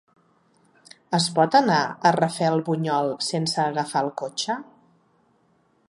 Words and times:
Es 1.17 1.27
pot 1.35 1.57
anar 1.59 1.81
a 1.87 2.13
Rafelbunyol 2.17 3.13
sense 3.27 3.63
agafar 3.67 4.05
el 4.07 4.11
cotxe? 4.23 4.57